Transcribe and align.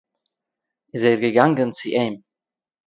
איז 0.93 1.03
ער 1.09 1.19
געגאנגען 1.23 1.69
צו 1.77 1.87
אים 1.97 2.15